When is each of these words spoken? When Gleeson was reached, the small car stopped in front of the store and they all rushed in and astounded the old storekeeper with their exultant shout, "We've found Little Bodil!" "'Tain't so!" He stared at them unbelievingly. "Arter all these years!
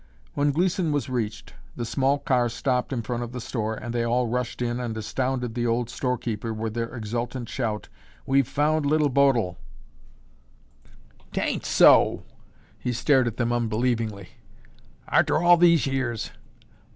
When 0.33 0.49
Gleeson 0.51 0.91
was 0.91 1.09
reached, 1.11 1.53
the 1.75 1.85
small 1.85 2.17
car 2.17 2.49
stopped 2.49 2.91
in 2.91 3.03
front 3.03 3.21
of 3.21 3.33
the 3.33 3.39
store 3.39 3.75
and 3.75 3.93
they 3.93 4.03
all 4.03 4.25
rushed 4.25 4.59
in 4.59 4.79
and 4.79 4.97
astounded 4.97 5.53
the 5.53 5.67
old 5.67 5.91
storekeeper 5.91 6.51
with 6.55 6.73
their 6.73 6.95
exultant 6.95 7.47
shout, 7.49 7.87
"We've 8.25 8.47
found 8.47 8.87
Little 8.87 9.09
Bodil!" 9.11 9.57
"'Tain't 11.31 11.67
so!" 11.67 12.23
He 12.79 12.93
stared 12.93 13.27
at 13.27 13.37
them 13.37 13.53
unbelievingly. 13.53 14.29
"Arter 15.07 15.37
all 15.37 15.57
these 15.57 15.85
years! 15.85 16.31